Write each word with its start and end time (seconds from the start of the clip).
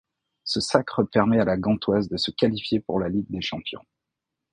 Ce 0.45 0.59
sacre 0.61 1.03
permet 1.03 1.39
à 1.39 1.45
La 1.45 1.57
Gantoise 1.57 2.09
de 2.09 2.17
se 2.17 2.31
qualifier 2.31 2.79
pour 2.79 2.97
la 2.99 3.07
Ligue 3.07 3.29
des 3.29 3.41
champions. 3.41 3.83